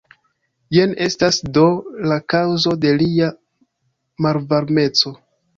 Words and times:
Jen 0.77 0.95
estas 1.07 1.37
do 1.57 1.65
la 2.13 2.19
kaŭzo 2.35 2.75
de 2.87 2.97
lia 3.03 3.29
malvarmeco. 4.29 5.15